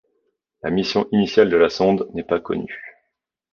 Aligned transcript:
La 0.63 0.71
mission 0.71 1.07
initiale 1.11 1.51
de 1.51 1.57
la 1.57 1.69
sonde 1.69 2.09
n'est 2.15 2.23
pas 2.23 2.39
connue. 2.39 2.81